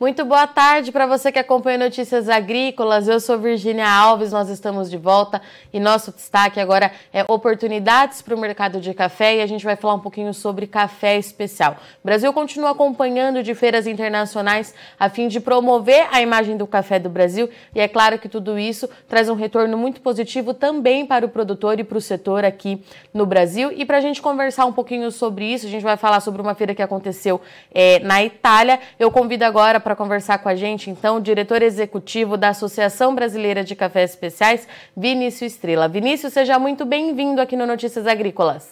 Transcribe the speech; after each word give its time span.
Muito 0.00 0.24
boa 0.24 0.46
tarde 0.46 0.90
para 0.90 1.04
você 1.04 1.30
que 1.30 1.38
acompanha 1.38 1.76
Notícias 1.76 2.26
Agrícolas. 2.26 3.06
Eu 3.06 3.20
sou 3.20 3.38
Virginia 3.38 3.86
Alves, 3.86 4.32
nós 4.32 4.48
estamos 4.48 4.88
de 4.88 4.96
volta 4.96 5.42
e 5.70 5.78
nosso 5.78 6.10
destaque 6.10 6.58
agora 6.58 6.90
é 7.12 7.22
oportunidades 7.28 8.22
para 8.22 8.34
o 8.34 8.40
mercado 8.40 8.80
de 8.80 8.94
café 8.94 9.36
e 9.36 9.42
a 9.42 9.46
gente 9.46 9.62
vai 9.62 9.76
falar 9.76 9.92
um 9.92 10.00
pouquinho 10.00 10.32
sobre 10.32 10.66
café 10.66 11.18
especial. 11.18 11.76
O 12.02 12.06
Brasil 12.06 12.32
continua 12.32 12.70
acompanhando 12.70 13.42
de 13.42 13.54
feiras 13.54 13.86
internacionais 13.86 14.74
a 14.98 15.10
fim 15.10 15.28
de 15.28 15.38
promover 15.38 16.08
a 16.10 16.22
imagem 16.22 16.56
do 16.56 16.66
café 16.66 16.98
do 16.98 17.10
Brasil 17.10 17.50
e 17.74 17.78
é 17.78 17.86
claro 17.86 18.18
que 18.18 18.26
tudo 18.26 18.58
isso 18.58 18.88
traz 19.06 19.28
um 19.28 19.34
retorno 19.34 19.76
muito 19.76 20.00
positivo 20.00 20.54
também 20.54 21.04
para 21.04 21.26
o 21.26 21.28
produtor 21.28 21.78
e 21.78 21.84
para 21.84 21.98
o 21.98 22.00
setor 22.00 22.42
aqui 22.42 22.82
no 23.12 23.26
Brasil. 23.26 23.70
E 23.70 23.84
para 23.84 23.98
a 23.98 24.00
gente 24.00 24.22
conversar 24.22 24.64
um 24.64 24.72
pouquinho 24.72 25.10
sobre 25.10 25.44
isso, 25.44 25.66
a 25.66 25.70
gente 25.70 25.82
vai 25.82 25.98
falar 25.98 26.20
sobre 26.20 26.40
uma 26.40 26.54
feira 26.54 26.74
que 26.74 26.80
aconteceu 26.80 27.38
é, 27.70 27.98
na 27.98 28.24
Itália. 28.24 28.80
Eu 28.98 29.10
convido 29.10 29.44
agora 29.44 29.78
para 29.78 29.89
para 29.90 29.96
conversar 29.96 30.38
com 30.38 30.48
a 30.48 30.54
gente, 30.54 30.88
então, 30.88 31.16
o 31.16 31.20
diretor 31.20 31.62
executivo 31.62 32.36
da 32.36 32.50
Associação 32.50 33.12
Brasileira 33.12 33.64
de 33.64 33.74
Cafés 33.74 34.10
Especiais, 34.10 34.68
Vinícius 34.96 35.54
Estrela. 35.54 35.88
Vinícius, 35.88 36.32
seja 36.32 36.60
muito 36.60 36.84
bem-vindo 36.84 37.40
aqui 37.40 37.56
no 37.56 37.66
Notícias 37.66 38.06
Agrícolas. 38.06 38.70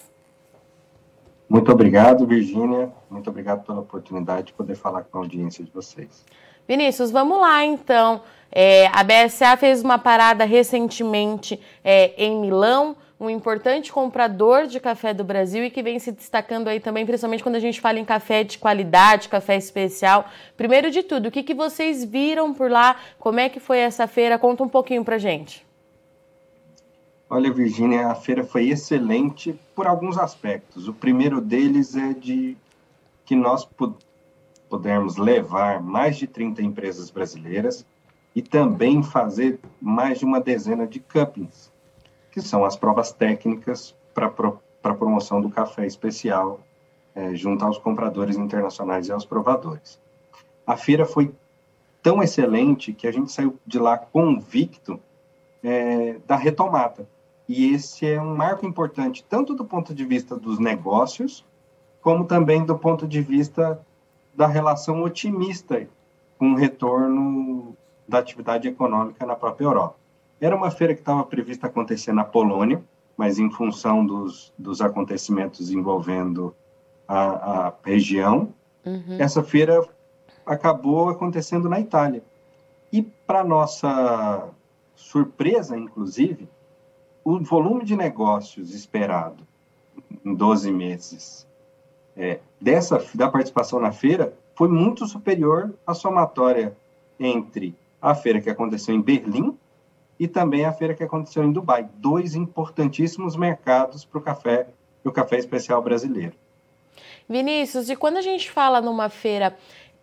Muito 1.49 1.69
obrigado, 1.73 2.25
Virgínia. 2.25 2.89
Muito 3.09 3.29
obrigado 3.29 3.65
pela 3.65 3.81
oportunidade 3.81 4.47
de 4.47 4.53
poder 4.53 4.75
falar 4.75 5.03
com 5.03 5.17
a 5.17 5.21
audiência 5.21 5.61
de 5.61 5.69
vocês. 5.71 6.23
Vinícius, 6.65 7.11
vamos 7.11 7.37
lá 7.37 7.65
então. 7.65 8.21
É, 8.49 8.87
a 8.87 9.03
BSA 9.03 9.57
fez 9.57 9.83
uma 9.83 9.97
parada 9.97 10.45
recentemente 10.45 11.59
é, 11.83 12.13
em 12.15 12.39
Milão 12.39 12.95
um 13.19 13.29
importante 13.29 13.91
comprador 13.91 14.65
de 14.65 14.79
café 14.79 15.13
do 15.13 15.25
Brasil 15.25 15.65
e 15.65 15.69
que 15.69 15.83
vem 15.83 15.99
se 15.99 16.11
destacando 16.11 16.69
aí 16.69 16.79
também, 16.79 17.05
principalmente 17.05 17.43
quando 17.43 17.55
a 17.55 17.59
gente 17.59 17.81
fala 17.81 17.99
em 17.99 18.05
café 18.05 18.45
de 18.45 18.57
qualidade, 18.57 19.27
café 19.27 19.57
especial. 19.57 20.25
Primeiro 20.55 20.89
de 20.89 21.03
tudo, 21.03 21.27
o 21.27 21.31
que, 21.31 21.43
que 21.43 21.53
vocês 21.53 22.05
viram 22.05 22.53
por 22.53 22.71
lá? 22.71 22.95
Como 23.19 23.39
é 23.39 23.49
que 23.49 23.59
foi 23.59 23.79
essa 23.79 24.07
feira? 24.07 24.39
Conta 24.39 24.63
um 24.63 24.69
pouquinho 24.69 25.03
pra 25.03 25.17
gente. 25.17 25.67
Olha, 27.29 27.51
Virginia, 27.51 28.07
a 28.07 28.15
feira 28.15 28.43
foi 28.43 28.69
excelente 28.69 29.53
por 29.75 29.85
alguns 29.85 30.17
aspectos. 30.17 30.87
O 30.87 30.93
primeiro 30.93 31.41
deles 31.41 31.95
é 31.95 32.13
de 32.13 32.55
que 33.25 33.35
nós 33.35 33.67
pudermos 34.69 35.17
levar 35.17 35.83
mais 35.83 36.17
de 36.17 36.25
30 36.25 36.63
empresas 36.63 37.11
brasileiras 37.11 37.85
e 38.33 38.41
também 38.41 39.03
fazer 39.03 39.59
mais 39.79 40.19
de 40.19 40.25
uma 40.25 40.39
dezena 40.39 40.87
de 40.87 40.99
cuppings 40.99 41.69
que 42.31 42.41
são 42.41 42.63
as 42.63 42.75
provas 42.75 43.11
técnicas 43.11 43.95
para 44.13 44.27
a 44.83 44.93
promoção 44.93 45.41
do 45.41 45.49
café 45.49 45.85
especial 45.85 46.59
é, 47.15 47.35
junto 47.35 47.65
aos 47.65 47.77
compradores 47.77 48.37
internacionais 48.37 49.07
e 49.07 49.11
aos 49.11 49.25
provadores. 49.25 49.99
A 50.65 50.77
feira 50.77 51.05
foi 51.05 51.33
tão 52.01 52.21
excelente 52.21 52.93
que 52.93 53.07
a 53.07 53.11
gente 53.11 53.31
saiu 53.31 53.57
de 53.65 53.79
lá 53.79 53.97
convicto 53.97 54.99
é, 55.63 56.17
da 56.25 56.35
retomada. 56.35 57.07
E 57.47 57.73
esse 57.73 58.07
é 58.07 58.21
um 58.21 58.35
marco 58.35 58.65
importante, 58.65 59.25
tanto 59.27 59.55
do 59.55 59.65
ponto 59.65 59.93
de 59.93 60.05
vista 60.05 60.35
dos 60.35 60.59
negócios, 60.59 61.43
como 62.01 62.25
também 62.25 62.63
do 62.63 62.77
ponto 62.77 63.07
de 63.07 63.21
vista 63.21 63.79
da 64.33 64.47
relação 64.47 65.03
otimista 65.03 65.87
com 66.37 66.53
o 66.53 66.55
retorno 66.55 67.75
da 68.07 68.19
atividade 68.19 68.67
econômica 68.67 69.25
na 69.25 69.35
própria 69.35 69.65
Europa. 69.65 69.98
Era 70.41 70.55
uma 70.55 70.71
feira 70.71 70.93
que 70.93 71.01
estava 71.01 71.23
prevista 71.23 71.67
acontecer 71.67 72.13
na 72.13 72.23
Polônia, 72.23 72.81
mas 73.17 73.37
em 73.37 73.49
função 73.51 74.05
dos, 74.05 74.53
dos 74.57 74.81
acontecimentos 74.81 75.71
envolvendo 75.71 76.55
a, 77.07 77.67
a 77.67 77.73
região, 77.83 78.53
uhum. 78.85 79.17
essa 79.19 79.43
feira 79.43 79.85
acabou 80.45 81.09
acontecendo 81.09 81.67
na 81.67 81.79
Itália. 81.79 82.23
E, 82.91 83.01
para 83.01 83.43
nossa 83.43 84.49
surpresa, 84.95 85.77
inclusive, 85.77 86.47
o 87.23 87.39
volume 87.39 87.83
de 87.83 87.95
negócios 87.95 88.73
esperado 88.73 89.43
em 90.25 90.33
12 90.33 90.71
meses 90.71 91.47
é, 92.15 92.39
dessa 92.59 93.03
da 93.13 93.29
participação 93.29 93.79
na 93.79 93.91
feira 93.91 94.33
foi 94.55 94.67
muito 94.67 95.05
superior 95.05 95.73
à 95.85 95.93
somatória 95.93 96.75
entre 97.19 97.75
a 98.01 98.15
feira 98.15 98.41
que 98.41 98.49
aconteceu 98.49 98.95
em 98.95 99.01
Berlim 99.01 99.57
e 100.19 100.27
também 100.27 100.65
a 100.65 100.73
feira 100.73 100.93
que 100.93 101.03
aconteceu 101.03 101.43
em 101.43 101.51
Dubai, 101.51 101.87
dois 101.95 102.35
importantíssimos 102.35 103.37
mercados 103.37 104.03
para 104.03 104.19
o 104.19 104.21
café, 104.21 104.67
o 105.03 105.11
café 105.11 105.37
especial 105.37 105.81
brasileiro. 105.81 106.33
Vinícius, 107.27 107.89
e 107.89 107.95
quando 107.95 108.17
a 108.17 108.21
gente 108.21 108.51
fala 108.51 108.81
numa 108.81 109.07
feira 109.07 109.55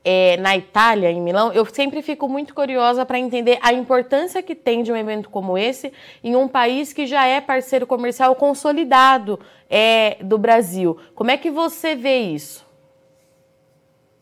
é, 0.02 0.36
na 0.36 0.56
Itália, 0.56 1.10
em 1.10 1.20
Milão, 1.20 1.52
eu 1.52 1.66
sempre 1.66 2.00
fico 2.00 2.28
muito 2.28 2.54
curiosa 2.54 3.04
para 3.04 3.18
entender 3.18 3.58
a 3.60 3.72
importância 3.72 4.42
que 4.42 4.54
tem 4.54 4.82
de 4.82 4.92
um 4.92 4.96
evento 4.96 5.28
como 5.28 5.58
esse 5.58 5.92
em 6.22 6.36
um 6.36 6.46
país 6.46 6.92
que 6.92 7.06
já 7.06 7.26
é 7.26 7.40
parceiro 7.40 7.86
comercial 7.86 8.34
consolidado 8.36 9.38
é, 9.68 10.16
do 10.22 10.38
Brasil. 10.38 10.96
Como 11.14 11.30
é 11.30 11.36
que 11.36 11.50
você 11.50 11.96
vê 11.96 12.20
isso? 12.20 12.64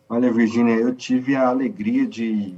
Olha, 0.09 0.32
Virginia, 0.32 0.75
eu 0.75 0.94
tive 0.94 1.37
a 1.37 1.49
alegria 1.49 2.06
de 2.06 2.55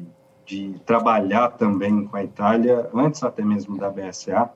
de 0.46 0.80
trabalhar 0.86 1.50
também 1.50 2.06
com 2.06 2.16
a 2.16 2.22
Itália, 2.22 2.88
antes 2.94 3.22
até 3.22 3.44
mesmo 3.44 3.76
da 3.76 3.90
BSA, 3.90 4.48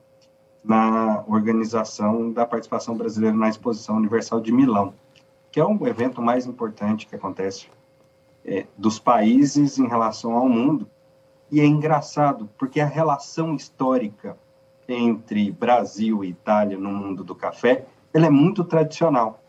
na 0.63 1.23
organização 1.27 2.31
da 2.31 2.45
participação 2.45 2.95
brasileira 2.95 3.35
na 3.35 3.49
Exposição 3.49 3.97
Universal 3.97 4.39
de 4.39 4.51
Milão, 4.51 4.93
que 5.51 5.59
é 5.59 5.65
o 5.65 5.87
evento 5.87 6.21
mais 6.21 6.45
importante 6.45 7.05
que 7.05 7.15
acontece 7.15 7.67
é, 8.45 8.65
dos 8.77 8.97
países 8.97 9.77
em 9.77 9.87
relação 9.87 10.33
ao 10.33 10.47
mundo. 10.47 10.87
E 11.51 11.59
é 11.59 11.65
engraçado, 11.65 12.49
porque 12.57 12.79
a 12.79 12.85
relação 12.85 13.53
histórica 13.55 14.37
entre 14.87 15.51
Brasil 15.51 16.23
e 16.23 16.29
Itália 16.29 16.77
no 16.77 16.89
mundo 16.89 17.23
do 17.23 17.35
café, 17.35 17.85
ela 18.13 18.27
é 18.27 18.29
muito 18.29 18.63
tradicional. 18.63 19.41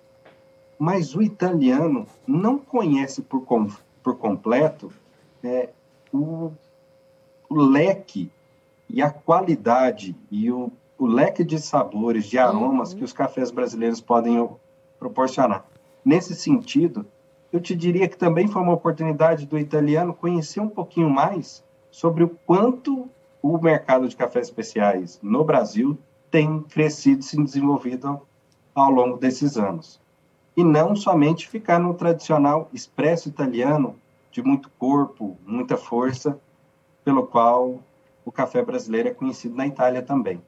Mas 0.79 1.15
o 1.15 1.23
italiano 1.23 2.07
não 2.27 2.59
conhece 2.59 3.23
por, 3.23 3.43
com, 3.43 3.69
por 4.03 4.17
completo 4.17 4.93
é, 5.45 5.69
o, 6.13 6.53
o 7.49 7.55
leque 7.57 8.31
e 8.89 9.01
a 9.01 9.11
qualidade 9.11 10.15
e 10.31 10.51
o, 10.51 10.71
o 10.99 11.07
leque 11.07 11.43
de 11.43 11.59
sabores, 11.59 12.27
de 12.27 12.39
aromas 12.39 12.93
uhum. 12.93 12.99
que 12.99 13.05
os 13.05 13.13
cafés 13.13 13.51
brasileiros 13.51 14.01
podem 14.01 14.49
proporcionar. 14.99 15.65
Nesse 16.05 16.35
sentido, 16.35 17.07
eu 17.53 17.61
te 17.61 17.75
diria 17.75 18.09
que 18.09 18.17
também 18.17 18.49
foi 18.49 18.63
uma 18.63 18.73
oportunidade 18.73 19.47
do 19.47 19.59
italiano 19.59 20.15
conhecer 20.15 20.61
um 20.61 20.69
pouquinho 20.69 21.11
mais 21.11 21.63
sobre 21.91 22.25
o 22.25 22.29
quanto 22.47 23.09
o 23.43 23.59
mercado 23.59 24.09
de 24.09 24.17
cafés 24.17 24.47
especiais 24.47 25.19
no 25.23 25.45
Brasil 25.45 25.99
tem 26.31 26.63
crescido 26.63 27.21
e 27.21 27.25
se 27.25 27.43
desenvolvido 27.43 28.21
ao, 28.75 28.91
longo 28.91 29.19
desses 29.19 29.59
anos. 29.59 30.01
E 30.57 30.65
não 30.65 30.97
somente 30.97 31.49
ficar 31.49 31.79
no 31.79 31.93
tradicional 31.93 32.71
expresso 32.73 33.29
italiano, 33.29 33.97
de 34.33 34.43
muito 34.43 34.71
corpo, 34.79 35.39
muita 35.47 35.77
força, 35.77 36.41
pelo 37.05 37.27
qual 37.27 37.81
o 38.25 38.33
café 38.33 38.65
brasileiro 38.65 39.09
é 39.09 39.15
conhecido 39.15 39.55
na 39.55 39.67
Itália 39.67 40.03
também. 40.03 40.41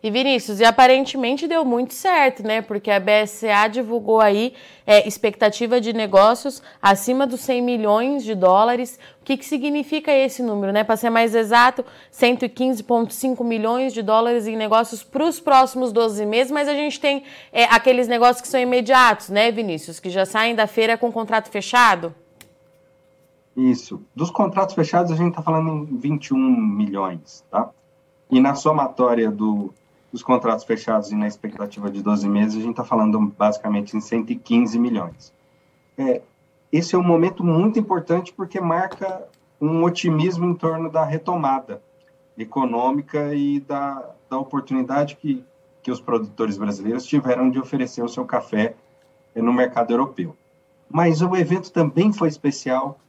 E 0.00 0.12
Vinícius, 0.12 0.60
e 0.60 0.64
aparentemente 0.64 1.48
deu 1.48 1.64
muito 1.64 1.92
certo, 1.92 2.44
né? 2.44 2.62
Porque 2.62 2.88
a 2.88 3.00
BSA 3.00 3.66
divulgou 3.68 4.20
aí 4.20 4.54
é, 4.86 5.08
expectativa 5.08 5.80
de 5.80 5.92
negócios 5.92 6.62
acima 6.80 7.26
dos 7.26 7.40
100 7.40 7.62
milhões 7.62 8.22
de 8.22 8.32
dólares. 8.36 8.96
O 9.20 9.24
que, 9.24 9.36
que 9.36 9.44
significa 9.44 10.12
esse 10.12 10.40
número, 10.40 10.72
né? 10.72 10.84
Para 10.84 10.96
ser 10.96 11.10
mais 11.10 11.34
exato, 11.34 11.84
115,5 12.12 13.42
milhões 13.42 13.92
de 13.92 14.00
dólares 14.00 14.46
em 14.46 14.56
negócios 14.56 15.02
para 15.02 15.24
os 15.24 15.40
próximos 15.40 15.90
12 15.90 16.24
meses, 16.26 16.52
mas 16.52 16.68
a 16.68 16.74
gente 16.74 17.00
tem 17.00 17.24
é, 17.52 17.64
aqueles 17.64 18.06
negócios 18.06 18.40
que 18.40 18.46
são 18.46 18.60
imediatos, 18.60 19.30
né, 19.30 19.50
Vinícius? 19.50 19.98
Que 19.98 20.10
já 20.10 20.24
saem 20.24 20.54
da 20.54 20.68
feira 20.68 20.96
com 20.96 21.10
contrato 21.10 21.50
fechado? 21.50 22.14
Isso. 23.58 24.00
Dos 24.14 24.30
contratos 24.30 24.72
fechados, 24.72 25.10
a 25.10 25.16
gente 25.16 25.30
está 25.30 25.42
falando 25.42 25.68
em 25.90 25.96
21 25.96 26.38
milhões, 26.38 27.44
tá? 27.50 27.68
E 28.30 28.38
na 28.38 28.54
somatória 28.54 29.32
do, 29.32 29.74
dos 30.12 30.22
contratos 30.22 30.64
fechados 30.64 31.10
e 31.10 31.16
na 31.16 31.26
expectativa 31.26 31.90
de 31.90 32.00
12 32.00 32.28
meses, 32.28 32.56
a 32.56 32.60
gente 32.60 32.70
está 32.70 32.84
falando 32.84 33.18
basicamente 33.36 33.96
em 33.96 34.00
115 34.00 34.78
milhões. 34.78 35.32
É, 35.96 36.22
esse 36.70 36.94
é 36.94 36.98
um 36.98 37.02
momento 37.02 37.42
muito 37.42 37.80
importante 37.80 38.32
porque 38.32 38.60
marca 38.60 39.26
um 39.60 39.82
otimismo 39.82 40.46
em 40.46 40.54
torno 40.54 40.88
da 40.88 41.02
retomada 41.02 41.82
econômica 42.38 43.34
e 43.34 43.58
da, 43.58 44.08
da 44.30 44.38
oportunidade 44.38 45.16
que, 45.16 45.44
que 45.82 45.90
os 45.90 46.00
produtores 46.00 46.56
brasileiros 46.56 47.04
tiveram 47.04 47.50
de 47.50 47.58
oferecer 47.58 48.04
o 48.04 48.08
seu 48.08 48.24
café 48.24 48.76
no 49.34 49.52
mercado 49.52 49.90
europeu. 49.90 50.36
Mas 50.88 51.22
o 51.22 51.34
evento 51.34 51.72
também 51.72 52.12
foi 52.12 52.28
especial 52.28 53.00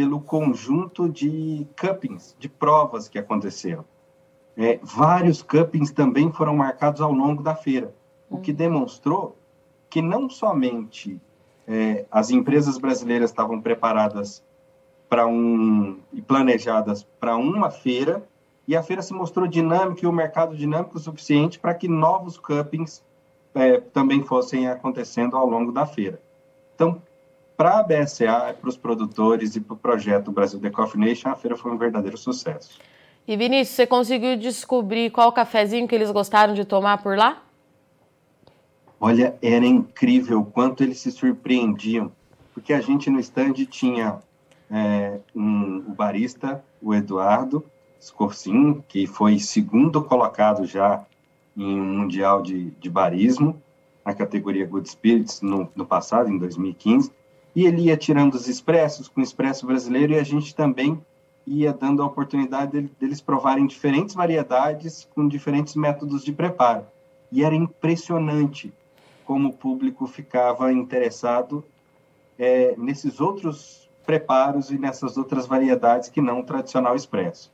pelo 0.00 0.18
conjunto 0.18 1.10
de 1.10 1.66
cuppings, 1.78 2.34
de 2.38 2.48
provas 2.48 3.06
que 3.06 3.18
aconteceram. 3.18 3.84
É, 4.56 4.80
vários 4.82 5.42
cuppings 5.42 5.90
também 5.90 6.32
foram 6.32 6.56
marcados 6.56 7.02
ao 7.02 7.12
longo 7.12 7.42
da 7.42 7.54
feira, 7.54 7.94
o 8.30 8.38
que 8.38 8.50
demonstrou 8.50 9.36
que 9.90 10.00
não 10.00 10.30
somente 10.30 11.20
é, 11.68 12.06
as 12.10 12.30
empresas 12.30 12.78
brasileiras 12.78 13.28
estavam 13.28 13.60
preparadas 13.60 14.42
para 15.06 15.26
um 15.26 15.98
e 16.14 16.22
planejadas 16.22 17.02
para 17.02 17.36
uma 17.36 17.70
feira 17.70 18.26
e 18.66 18.74
a 18.74 18.82
feira 18.82 19.02
se 19.02 19.12
mostrou 19.12 19.46
dinâmica 19.46 20.00
e 20.02 20.08
o 20.08 20.12
mercado 20.12 20.56
dinâmico 20.56 20.96
o 20.96 21.00
suficiente 21.00 21.58
para 21.58 21.74
que 21.74 21.88
novos 21.88 22.38
cuppings 22.38 23.04
é, 23.54 23.78
também 23.78 24.24
fossem 24.24 24.66
acontecendo 24.66 25.36
ao 25.36 25.46
longo 25.46 25.70
da 25.70 25.84
feira. 25.84 26.18
Então, 26.74 27.02
para 27.60 27.80
a 27.80 27.82
BSA, 27.82 28.56
para 28.58 28.70
os 28.70 28.78
produtores 28.78 29.54
e 29.54 29.60
para 29.60 29.74
o 29.74 29.76
projeto 29.76 30.32
Brasil 30.32 30.58
The 30.58 30.70
Coffee 30.70 30.98
Nation, 30.98 31.28
a 31.28 31.36
feira 31.36 31.54
foi 31.54 31.70
um 31.70 31.76
verdadeiro 31.76 32.16
sucesso. 32.16 32.80
E 33.28 33.36
Vinícius, 33.36 33.76
você 33.76 33.86
conseguiu 33.86 34.34
descobrir 34.34 35.10
qual 35.10 35.30
cafezinho 35.30 35.86
que 35.86 35.94
eles 35.94 36.10
gostaram 36.10 36.54
de 36.54 36.64
tomar 36.64 37.02
por 37.02 37.18
lá? 37.18 37.42
Olha, 38.98 39.36
era 39.42 39.66
incrível 39.66 40.40
o 40.40 40.44
quanto 40.46 40.82
eles 40.82 41.00
se 41.00 41.12
surpreendiam, 41.12 42.10
porque 42.54 42.72
a 42.72 42.80
gente 42.80 43.10
no 43.10 43.20
stand 43.20 43.52
tinha 43.68 44.20
é, 44.70 45.18
um, 45.36 45.84
o 45.86 45.90
barista, 45.90 46.64
o 46.80 46.94
Eduardo 46.94 47.62
Scorsin, 48.00 48.82
que 48.88 49.06
foi 49.06 49.38
segundo 49.38 50.02
colocado 50.02 50.64
já 50.64 51.04
em 51.54 51.78
um 51.78 51.84
mundial 51.84 52.40
de, 52.40 52.70
de 52.70 52.88
barismo, 52.88 53.60
na 54.02 54.14
categoria 54.14 54.64
Good 54.64 54.88
Spirits 54.88 55.42
no, 55.42 55.70
no 55.76 55.84
passado, 55.84 56.30
em 56.30 56.38
2015, 56.38 57.19
e 57.54 57.66
ele 57.66 57.82
ia 57.82 57.96
tirando 57.96 58.34
os 58.34 58.48
expressos 58.48 59.08
com 59.08 59.20
o 59.20 59.24
expresso 59.24 59.66
brasileiro 59.66 60.12
e 60.12 60.18
a 60.18 60.22
gente 60.22 60.54
também 60.54 61.00
ia 61.46 61.72
dando 61.72 62.02
a 62.02 62.06
oportunidade 62.06 62.82
deles 63.00 63.20
provarem 63.20 63.66
diferentes 63.66 64.14
variedades 64.14 65.08
com 65.14 65.26
diferentes 65.26 65.74
métodos 65.74 66.24
de 66.24 66.32
preparo. 66.32 66.86
E 67.32 67.42
era 67.44 67.54
impressionante 67.54 68.72
como 69.24 69.48
o 69.48 69.52
público 69.52 70.06
ficava 70.06 70.72
interessado 70.72 71.64
é, 72.38 72.74
nesses 72.76 73.20
outros 73.20 73.88
preparos 74.04 74.70
e 74.70 74.78
nessas 74.78 75.16
outras 75.16 75.46
variedades 75.46 76.08
que 76.08 76.20
não 76.20 76.40
o 76.40 76.44
tradicional 76.44 76.96
expresso. 76.96 77.50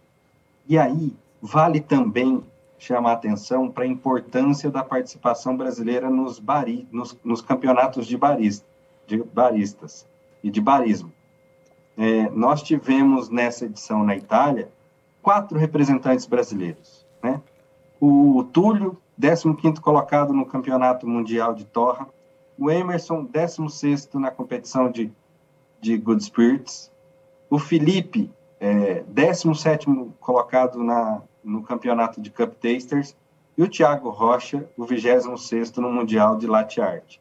E 0.68 0.78
aí, 0.78 1.14
vale 1.40 1.80
também 1.80 2.42
chamar 2.78 3.12
atenção 3.12 3.70
para 3.70 3.84
a 3.84 3.86
importância 3.86 4.70
da 4.70 4.82
participação 4.82 5.56
brasileira 5.56 6.10
nos, 6.10 6.38
bari, 6.38 6.86
nos, 6.90 7.16
nos 7.24 7.40
campeonatos 7.40 8.06
de, 8.06 8.16
barista, 8.16 8.66
de 9.06 9.22
baristas 9.22 10.06
e 10.42 10.50
de 10.50 10.60
barismo. 10.60 11.12
É, 11.96 12.28
nós 12.30 12.62
tivemos 12.62 13.30
nessa 13.30 13.64
edição 13.64 14.04
na 14.04 14.14
Itália 14.14 14.70
quatro 15.22 15.58
representantes 15.58 16.26
brasileiros. 16.26 17.06
Né? 17.22 17.40
O 18.00 18.44
Túlio, 18.52 18.96
15º 19.20 19.80
colocado 19.80 20.32
no 20.32 20.44
Campeonato 20.44 21.08
Mundial 21.08 21.54
de 21.54 21.64
Torra. 21.64 22.06
O 22.58 22.70
Emerson, 22.70 23.26
16º 23.26 24.14
na 24.14 24.30
competição 24.30 24.90
de, 24.90 25.10
de 25.80 25.96
Good 25.96 26.22
Spirits. 26.22 26.92
O 27.48 27.58
Felipe, 27.58 28.30
é, 28.60 29.02
17º 29.12 30.12
colocado 30.20 30.82
na, 30.82 31.22
no 31.42 31.62
Campeonato 31.62 32.20
de 32.20 32.30
Cup 32.30 32.54
Tasters. 32.54 33.16
E 33.56 33.62
o 33.62 33.68
Thiago 33.68 34.10
Rocha, 34.10 34.68
o 34.76 34.84
26º 34.84 35.78
no 35.78 35.90
Mundial 35.90 36.36
de 36.36 36.46
Latte 36.46 36.80
Art. 36.80 37.18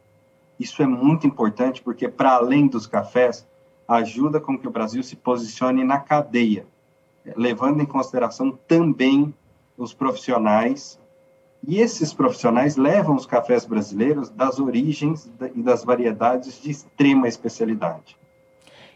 Isso 0.60 0.82
é 0.82 0.88
muito 0.88 1.28
importante 1.28 1.82
porque, 1.82 2.08
para 2.08 2.32
além 2.32 2.68
dos 2.68 2.88
cafés, 2.88 3.48
ajuda 3.88 4.40
com 4.40 4.58
que 4.58 4.68
o 4.68 4.72
Brasil 4.72 5.04
se 5.04 5.16
posicione 5.16 5.84
na 5.84 6.00
cadeia, 6.00 6.66
levando 7.36 7.82
em 7.82 7.86
consideração 7.86 8.58
também 8.68 9.34
os 9.78 9.94
profissionais. 9.94 11.00
E 11.68 11.80
esses 11.80 12.14
profissionais 12.14 12.78
levam 12.78 13.16
os 13.16 13.26
cafés 13.26 13.66
brasileiros 13.66 14.30
das 14.30 14.60
origens 14.60 15.30
e 15.56 15.62
das 15.62 15.84
variedades 15.84 16.62
de 16.62 16.72
extrema 16.72 17.28
especialidade. 17.28 18.18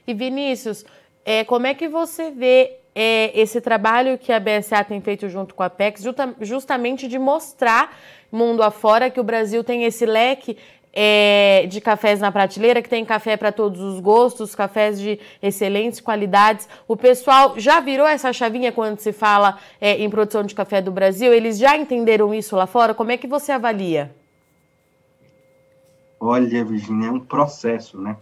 E 0.08 0.14
Vinícius, 0.14 0.86
é, 1.26 1.44
como 1.44 1.68
é 1.68 1.74
que 1.74 1.88
você 1.88 2.32
vê 2.32 2.78
é, 2.96 3.40
esse 3.40 3.62
trabalho 3.62 4.18
que 4.18 4.32
a 4.32 4.40
BSA 4.40 4.84
tem 4.84 5.00
feito 5.02 5.30
junto 5.30 5.54
com 5.54 5.64
a 5.64 5.70
PEX, 5.70 6.04
justamente 6.42 7.08
de 7.08 7.20
mostrar 7.20 7.96
mundo 8.32 8.62
afora 8.62 9.10
que 9.10 9.20
o 9.20 9.24
Brasil 9.24 9.64
tem 9.64 9.86
esse 9.86 10.06
leque 10.06 10.58
é, 10.94 11.66
de 11.68 11.80
cafés 11.80 12.20
na 12.20 12.32
prateleira, 12.32 12.82
que 12.82 12.90
tem 12.90 13.06
café 13.06 13.38
para 13.38 13.52
todos 13.52 13.80
os 13.80 14.00
gostos, 14.00 14.56
cafés 14.56 15.00
de 15.00 15.20
excelentes 15.42 16.00
qualidades. 16.00 16.68
O 16.88 16.96
pessoal 16.96 17.54
já 17.58 17.80
virou 17.80 18.08
essa 18.08 18.34
chavinha 18.34 18.72
quando 18.72 19.00
se 19.00 19.12
fala 19.12 19.58
é, 19.80 20.02
em 20.02 20.10
produção 20.10 20.44
de 20.44 20.56
café 20.56 20.82
do 20.82 20.92
Brasil? 20.92 21.34
Eles 21.34 21.58
já 21.58 21.78
entenderam 21.78 22.34
isso 22.34 22.56
lá 22.56 22.66
fora? 22.68 22.94
Como 22.94 23.12
é 23.12 23.18
que 23.18 23.28
você 23.28 23.52
avalia? 23.52 24.14
Olha, 26.20 26.66
Virginia, 26.66 27.08
é 27.08 27.12
um 27.12 27.20
processo, 27.20 28.00
né? 28.00 28.18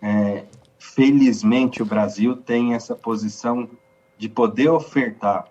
É, 0.00 0.44
felizmente, 0.78 1.82
o 1.82 1.86
Brasil 1.86 2.36
tem 2.36 2.74
essa 2.74 2.94
posição 2.94 3.68
de 4.16 4.28
poder 4.28 4.70
ofertar 4.70 5.46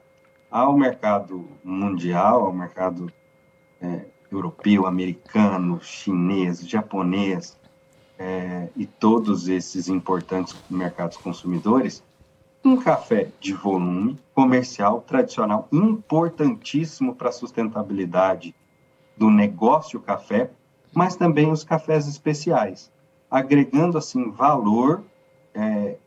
ao 0.49 0.75
mercado 0.75 1.47
mundial, 1.63 2.45
ao 2.45 2.53
mercado 2.53 3.11
é, 3.81 4.05
europeu, 4.31 4.85
americano, 4.85 5.79
chinês, 5.81 6.67
japonês 6.67 7.57
é, 8.17 8.69
e 8.75 8.85
todos 8.85 9.47
esses 9.47 9.87
importantes 9.87 10.55
mercados 10.69 11.17
consumidores, 11.17 12.03
um 12.63 12.77
café 12.77 13.29
de 13.39 13.53
volume, 13.53 14.19
comercial, 14.33 15.01
tradicional, 15.01 15.67
importantíssimo 15.71 17.15
para 17.15 17.29
a 17.29 17.31
sustentabilidade 17.31 18.55
do 19.15 19.29
negócio 19.29 19.99
café, 19.99 20.49
mas 20.93 21.15
também 21.15 21.51
os 21.51 21.63
cafés 21.63 22.07
especiais, 22.07 22.91
agregando 23.29 23.97
assim 23.97 24.31
valor 24.31 25.03
é, 25.53 25.97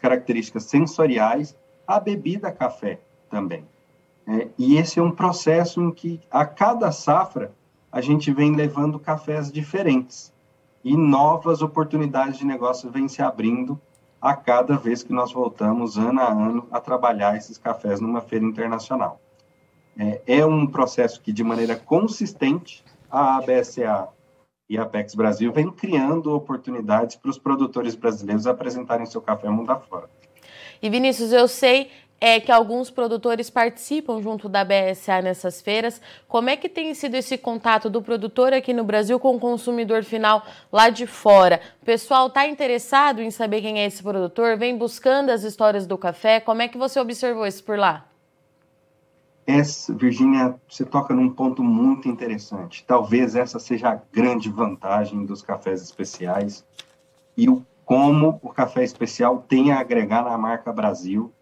características 0.00 0.64
sensoriais 0.64 1.56
à 1.86 2.00
bebida 2.00 2.50
café 2.50 2.98
também. 3.28 3.64
É, 4.26 4.48
e 4.58 4.76
esse 4.76 4.98
é 4.98 5.02
um 5.02 5.10
processo 5.10 5.80
em 5.80 5.90
que, 5.90 6.20
a 6.30 6.44
cada 6.44 6.92
safra, 6.92 7.52
a 7.90 8.00
gente 8.00 8.30
vem 8.32 8.54
levando 8.54 8.98
cafés 8.98 9.50
diferentes 9.50 10.32
e 10.84 10.96
novas 10.96 11.62
oportunidades 11.62 12.38
de 12.38 12.46
negócio 12.46 12.90
vêm 12.90 13.08
se 13.08 13.20
abrindo 13.20 13.80
a 14.20 14.34
cada 14.34 14.76
vez 14.76 15.02
que 15.02 15.12
nós 15.12 15.32
voltamos, 15.32 15.96
ano 15.96 16.20
a 16.20 16.30
ano, 16.30 16.68
a 16.70 16.80
trabalhar 16.80 17.36
esses 17.36 17.58
cafés 17.58 18.00
numa 18.00 18.20
feira 18.20 18.44
internacional. 18.44 19.20
É, 19.98 20.20
é 20.26 20.46
um 20.46 20.66
processo 20.66 21.20
que, 21.20 21.32
de 21.32 21.42
maneira 21.42 21.74
consistente, 21.74 22.84
a 23.10 23.36
ABSA 23.36 24.08
e 24.68 24.78
a 24.78 24.82
Apex 24.82 25.14
Brasil 25.14 25.52
vem 25.52 25.70
criando 25.70 26.32
oportunidades 26.34 27.16
para 27.16 27.30
os 27.30 27.38
produtores 27.38 27.94
brasileiros 27.96 28.46
apresentarem 28.46 29.04
seu 29.04 29.20
café 29.20 29.48
mundo 29.48 29.70
afora. 29.70 30.08
E 30.80 30.88
Vinícius, 30.88 31.32
eu 31.32 31.48
sei 31.48 31.90
é 32.20 32.38
que 32.38 32.52
alguns 32.52 32.90
produtores 32.90 33.48
participam 33.48 34.20
junto 34.20 34.48
da 34.48 34.62
BSA 34.62 35.22
nessas 35.22 35.62
feiras. 35.62 36.00
Como 36.28 36.50
é 36.50 36.56
que 36.56 36.68
tem 36.68 36.92
sido 36.92 37.14
esse 37.14 37.38
contato 37.38 37.88
do 37.88 38.02
produtor 38.02 38.52
aqui 38.52 38.74
no 38.74 38.84
Brasil 38.84 39.18
com 39.18 39.36
o 39.36 39.40
consumidor 39.40 40.04
final 40.04 40.44
lá 40.70 40.90
de 40.90 41.06
fora? 41.06 41.60
O 41.80 41.84
pessoal 41.84 42.26
está 42.26 42.46
interessado 42.46 43.22
em 43.22 43.30
saber 43.30 43.62
quem 43.62 43.80
é 43.80 43.86
esse 43.86 44.02
produtor? 44.02 44.58
Vem 44.58 44.76
buscando 44.76 45.30
as 45.30 45.44
histórias 45.44 45.86
do 45.86 45.96
café? 45.96 46.40
Como 46.40 46.60
é 46.60 46.68
que 46.68 46.76
você 46.76 47.00
observou 47.00 47.46
isso 47.46 47.64
por 47.64 47.78
lá? 47.78 48.06
Essa, 49.46 49.94
Virginia, 49.94 50.54
você 50.68 50.84
toca 50.84 51.14
num 51.14 51.30
ponto 51.30 51.64
muito 51.64 52.06
interessante. 52.06 52.84
Talvez 52.86 53.34
essa 53.34 53.58
seja 53.58 53.90
a 53.90 54.00
grande 54.12 54.50
vantagem 54.50 55.24
dos 55.24 55.40
cafés 55.40 55.82
especiais 55.82 56.64
e 57.36 57.48
o 57.48 57.64
como 57.84 58.38
o 58.40 58.50
café 58.50 58.84
especial 58.84 59.44
tem 59.48 59.72
a 59.72 59.80
agregar 59.80 60.22
na 60.22 60.38
marca 60.38 60.72
Brasil 60.72 61.32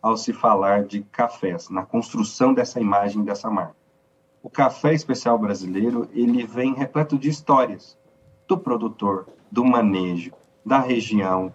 ao 0.00 0.16
se 0.16 0.32
falar 0.32 0.84
de 0.84 1.02
cafés, 1.02 1.68
na 1.68 1.84
construção 1.84 2.54
dessa 2.54 2.80
imagem 2.80 3.24
dessa 3.24 3.50
marca. 3.50 3.76
O 4.42 4.50
café 4.50 4.94
especial 4.94 5.38
brasileiro, 5.38 6.08
ele 6.12 6.44
vem 6.46 6.74
repleto 6.74 7.18
de 7.18 7.28
histórias 7.28 7.98
do 8.46 8.56
produtor, 8.56 9.26
do 9.50 9.64
manejo, 9.64 10.32
da 10.64 10.78
região, 10.78 11.52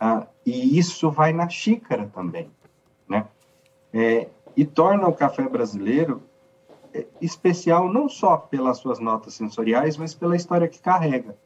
ah, 0.00 0.26
e 0.44 0.78
isso 0.78 1.10
vai 1.10 1.32
na 1.32 1.48
xícara 1.48 2.10
também, 2.12 2.50
né? 3.08 3.26
É, 3.92 4.28
e 4.56 4.64
torna 4.64 5.08
o 5.08 5.14
café 5.14 5.48
brasileiro 5.48 6.22
é, 6.92 7.06
especial 7.20 7.92
não 7.92 8.08
só 8.08 8.36
pelas 8.36 8.78
suas 8.78 8.98
notas 8.98 9.34
sensoriais, 9.34 9.96
mas 9.96 10.14
pela 10.14 10.36
história 10.36 10.68
que 10.68 10.80
carrega, 10.80 11.36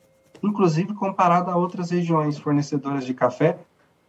inclusive 0.42 0.95
comparado 0.95 1.50
a 1.50 1.57
outras 1.57 1.90
regiões 1.90 2.38
fornecedoras 2.38 3.04
de 3.04 3.14
café, 3.14 3.59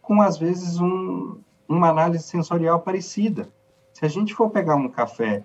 com 0.00 0.20
às 0.20 0.38
vezes 0.38 0.80
um, 0.80 1.38
uma 1.70 1.88
análise 1.88 2.24
sensorial 2.24 2.80
parecida. 2.80 3.48
Se 3.92 4.04
a 4.04 4.08
gente 4.08 4.34
for 4.34 4.50
pegar 4.50 4.74
um 4.74 4.88
café 4.88 5.44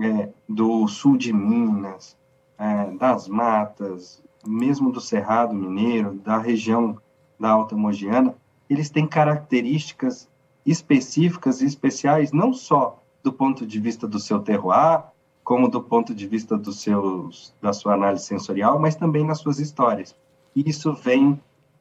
é, 0.00 0.30
do 0.48 0.88
sul 0.88 1.16
de 1.16 1.32
Minas, 1.32 2.16
é, 2.58 2.86
das 2.92 3.28
matas, 3.28 4.22
mesmo 4.46 4.90
do 4.90 5.00
Cerrado 5.00 5.54
Mineiro, 5.54 6.14
da 6.14 6.38
região 6.38 6.98
da 7.38 7.50
Alta 7.50 7.76
Mogiana, 7.76 8.34
eles 8.68 8.88
têm 8.88 9.06
características 9.06 10.26
específicas 10.64 11.60
e 11.60 11.66
especiais, 11.66 12.32
não 12.32 12.54
só 12.54 13.02
do 13.22 13.32
ponto 13.32 13.66
de 13.66 13.78
vista 13.78 14.08
do 14.08 14.18
seu 14.18 14.40
terroir, 14.40 15.04
como 15.44 15.68
do 15.68 15.82
ponto 15.82 16.14
de 16.14 16.26
vista 16.26 16.56
dos 16.56 16.80
seus, 16.80 17.54
da 17.60 17.72
sua 17.72 17.94
análise 17.94 18.24
sensorial, 18.24 18.78
mas 18.78 18.96
também 18.96 19.24
nas 19.24 19.38
suas 19.38 19.58
histórias. 19.58 20.16
E 20.56 20.68
isso 20.68 20.94
vem 20.94 21.38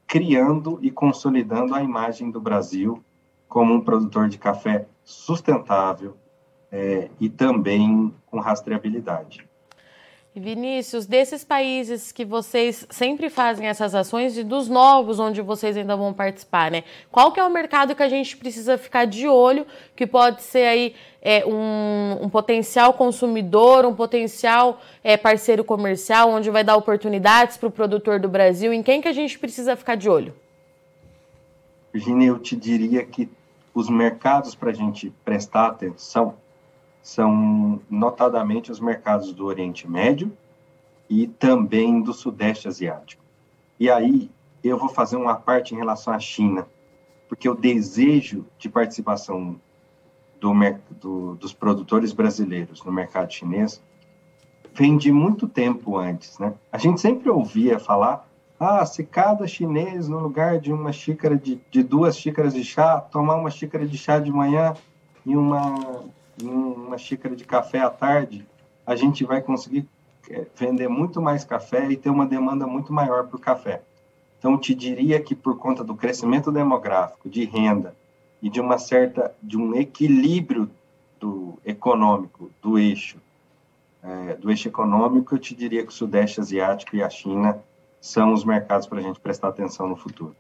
criando 0.08 0.78
e 0.82 0.92
consolidando 0.92 1.74
a 1.74 1.82
imagem 1.82 2.32
do 2.32 2.42
Brasil 2.42 3.02
como 3.52 3.74
um 3.74 3.82
produtor 3.82 4.30
de 4.30 4.38
café 4.38 4.86
sustentável 5.04 6.16
é, 6.72 7.10
e 7.20 7.28
também 7.28 8.14
com 8.28 8.40
rastreabilidade. 8.40 9.46
Vinícius, 10.34 11.06
desses 11.06 11.44
países 11.44 12.14
que 12.14 12.24
vocês 12.24 12.88
sempre 12.90 13.30
fazem 13.30 13.68
essas 13.68 13.94
ações 13.94 14.38
e 14.38 14.44
dos 14.46 14.70
novos 14.70 15.20
onde 15.20 15.42
vocês 15.42 15.76
ainda 15.76 15.98
vão 15.98 16.14
participar, 16.14 16.72
né? 16.72 16.86
Qual 17.12 17.34
que 17.34 17.42
é 17.42 17.44
o 17.44 17.52
mercado 17.52 17.94
que 17.94 18.02
a 18.02 18.08
gente 18.08 18.38
precisa 18.38 18.78
ficar 18.78 19.04
de 19.04 19.28
olho, 19.28 19.68
que 19.98 20.08
pode 20.08 20.42
ser 20.44 20.68
aí 20.68 20.96
é, 21.22 21.46
um, 21.46 22.24
um, 22.24 22.30
potencial 22.30 22.94
consumidor, 22.94 23.86
um 23.86 23.94
potencial 23.94 24.80
é, 25.04 25.18
parceiro 25.18 25.66
comercial, 25.66 26.30
onde 26.30 26.50
vai 26.50 26.64
dar 26.64 26.78
oportunidades 26.78 27.58
para 27.58 27.68
o 27.68 27.72
produtor 27.72 28.18
do 28.18 28.30
Brasil? 28.30 28.72
Em 28.72 28.82
quem 28.82 29.02
que 29.02 29.10
a 29.10 29.14
gente 29.14 29.38
precisa 29.38 29.76
ficar 29.76 29.96
de 29.96 30.10
olho? 30.10 30.34
Virginia, 31.92 32.30
eu 32.30 32.40
te 32.40 32.56
diria 32.56 33.04
que 33.04 33.30
os 33.74 33.90
mercados 33.90 34.56
para 34.56 34.72
a 34.72 34.74
gente 34.74 35.14
prestar 35.24 35.68
atenção 35.68 36.36
são 37.02 37.80
notadamente 37.90 38.72
os 38.72 38.80
mercados 38.80 39.34
do 39.34 39.46
Oriente 39.46 39.90
Médio 39.90 40.32
e 41.10 41.28
também 41.28 42.02
do 42.02 42.14
Sudeste 42.14 42.68
Asiático. 42.68 43.24
E 43.80 43.90
aí 43.90 44.30
eu 44.64 44.78
vou 44.78 44.90
fazer 44.90 45.16
uma 45.16 45.36
parte 45.36 45.74
em 45.74 45.78
relação 45.78 46.14
à 46.14 46.20
China, 46.20 46.68
porque 47.28 47.50
o 47.50 47.56
desejo 47.56 48.46
de 48.58 48.70
participação 48.70 49.60
do, 50.40 50.54
do, 51.00 51.36
dos 51.36 51.54
produtores 51.54 52.14
brasileiros 52.14 52.84
no 52.84 52.92
mercado 52.92 53.32
chinês 53.32 53.82
vem 54.74 54.98
de 54.98 55.12
muito 55.12 55.48
tempo 55.48 55.98
antes, 55.98 56.40
né? 56.40 56.54
A 56.72 56.78
gente 56.78 57.02
sempre 57.02 57.30
ouvia 57.30 57.80
falar, 57.80 58.28
ah, 58.62 58.86
se 58.86 59.04
cada 59.04 59.48
chinês, 59.48 60.08
no 60.08 60.20
lugar 60.20 60.60
de 60.60 60.72
uma 60.72 60.92
xícara 60.92 61.36
de, 61.36 61.60
de 61.70 61.84
duas 61.84 62.18
xícaras 62.18 62.54
de 62.54 62.64
chá, 62.64 63.00
tomar 63.00 63.36
uma 63.36 63.50
xícara 63.50 63.86
de 63.86 63.98
chá 63.98 64.20
de 64.20 64.32
manhã 64.32 64.74
e 65.26 65.36
uma 65.36 66.04
uma 66.44 66.98
xícara 66.98 67.36
de 67.36 67.44
café 67.44 67.80
à 67.80 67.90
tarde, 67.90 68.48
a 68.86 68.96
gente 68.96 69.24
vai 69.24 69.42
conseguir 69.42 69.88
é, 70.30 70.46
vender 70.56 70.88
muito 70.88 71.22
mais 71.22 71.44
café 71.44 71.90
e 71.90 71.98
ter 71.98 72.10
uma 72.10 72.26
demanda 72.26 72.66
muito 72.66 72.94
maior 72.94 73.28
por 73.28 73.40
café. 73.40 73.82
Então, 74.40 74.58
te 74.58 74.74
diria 74.74 75.20
que 75.22 75.36
por 75.36 75.58
conta 75.58 75.84
do 75.84 75.96
crescimento 75.96 76.52
demográfico, 76.52 77.30
de 77.30 77.46
renda 77.46 77.96
e 78.42 78.50
de 78.50 78.60
uma 78.60 78.78
certa, 78.78 79.34
de 79.42 79.58
um 79.58 79.76
equilíbrio 79.76 80.70
do 81.20 81.60
econômico 81.64 82.50
do 82.62 82.80
eixo, 82.80 83.18
é, 84.02 84.36
do 84.36 84.50
eixo 84.50 84.68
econômico, 84.68 85.36
eu 85.36 85.40
te 85.40 85.54
diria 85.54 85.84
que 85.84 85.90
o 85.90 85.94
Sudeste 85.94 86.40
Asiático 86.40 86.96
e 86.96 87.04
a 87.04 87.10
China 87.10 87.62
são 88.02 88.34
os 88.34 88.44
mercados 88.44 88.88
para 88.88 88.98
a 89.00 89.02
gente 89.02 89.20
prestar 89.20 89.50
atenção 89.50 89.88
no 89.88 89.96
futuro. 89.96 90.36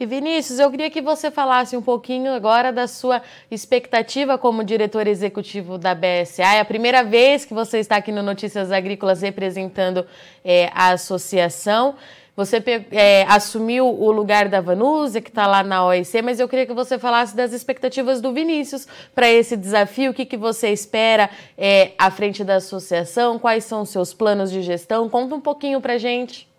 E 0.00 0.06
Vinícius, 0.06 0.58
eu 0.58 0.68
queria 0.68 0.90
que 0.90 1.00
você 1.00 1.30
falasse 1.30 1.76
um 1.76 1.80
pouquinho 1.80 2.32
agora 2.32 2.72
da 2.72 2.88
sua 2.88 3.22
expectativa 3.48 4.36
como 4.36 4.64
diretor 4.64 5.06
executivo 5.06 5.78
da 5.78 5.94
BSA. 5.94 6.42
É 6.42 6.60
a 6.60 6.64
primeira 6.64 7.04
vez 7.04 7.44
que 7.44 7.54
você 7.54 7.78
está 7.78 7.96
aqui 7.96 8.10
no 8.10 8.20
Notícias 8.20 8.72
Agrícolas 8.72 9.22
representando 9.22 10.04
é, 10.44 10.70
a 10.74 10.90
associação. 10.90 11.94
Você 12.34 12.60
é, 12.90 13.24
assumiu 13.28 13.86
o 13.86 14.10
lugar 14.10 14.48
da 14.48 14.60
Vanusa, 14.60 15.20
que 15.20 15.28
está 15.28 15.46
lá 15.46 15.62
na 15.62 15.86
OIC, 15.86 16.20
mas 16.20 16.40
eu 16.40 16.48
queria 16.48 16.66
que 16.66 16.74
você 16.74 16.98
falasse 16.98 17.36
das 17.36 17.52
expectativas 17.52 18.20
do 18.20 18.32
Vinícius 18.32 18.88
para 19.14 19.30
esse 19.30 19.56
desafio. 19.56 20.10
O 20.10 20.14
que, 20.14 20.26
que 20.26 20.36
você 20.36 20.70
espera 20.70 21.30
é, 21.56 21.92
à 21.96 22.10
frente 22.10 22.42
da 22.42 22.56
associação? 22.56 23.38
Quais 23.38 23.64
são 23.64 23.82
os 23.82 23.90
seus 23.90 24.12
planos 24.12 24.50
de 24.50 24.62
gestão? 24.62 25.08
Conta 25.08 25.36
um 25.36 25.40
pouquinho 25.40 25.80
para 25.80 25.96
gente. 25.96 26.50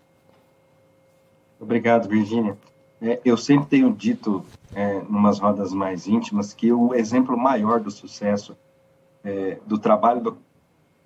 Obrigado, 1.58 2.08
Virginia. 2.08 2.56
É, 3.00 3.20
eu 3.24 3.36
sempre 3.36 3.66
tenho 3.66 3.92
dito, 3.92 4.44
é, 4.74 4.98
umas 5.08 5.38
rodas 5.38 5.72
mais 5.72 6.06
íntimas, 6.06 6.54
que 6.54 6.72
o 6.72 6.94
exemplo 6.94 7.36
maior 7.36 7.80
do 7.80 7.90
sucesso 7.90 8.56
é, 9.22 9.58
do 9.66 9.78
trabalho 9.78 10.20
do, 10.20 10.38